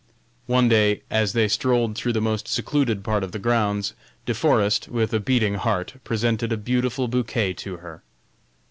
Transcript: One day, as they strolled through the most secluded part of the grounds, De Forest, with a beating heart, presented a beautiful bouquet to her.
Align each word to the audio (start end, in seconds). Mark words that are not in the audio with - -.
One 0.47 0.67
day, 0.67 1.03
as 1.11 1.33
they 1.33 1.47
strolled 1.47 1.95
through 1.95 2.13
the 2.13 2.19
most 2.21 2.47
secluded 2.47 3.03
part 3.03 3.23
of 3.23 3.33
the 3.33 3.37
grounds, 3.37 3.93
De 4.25 4.33
Forest, 4.33 4.87
with 4.87 5.13
a 5.13 5.19
beating 5.19 5.53
heart, 5.53 5.93
presented 6.03 6.51
a 6.51 6.57
beautiful 6.57 7.07
bouquet 7.07 7.53
to 7.57 7.77
her. 7.77 8.01